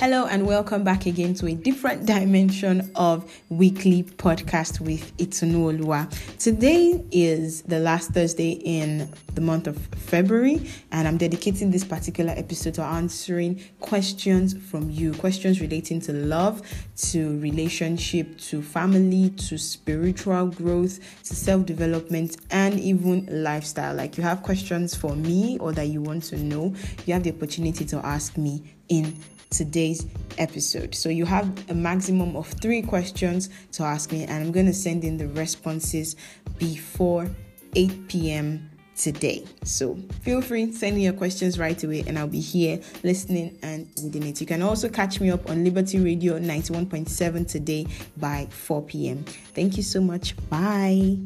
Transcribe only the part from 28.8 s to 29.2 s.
in